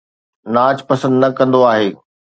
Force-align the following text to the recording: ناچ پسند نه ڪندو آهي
ناچ 0.53 0.77
پسند 0.89 1.15
نه 1.21 1.29
ڪندو 1.37 1.59
آهي 1.71 1.89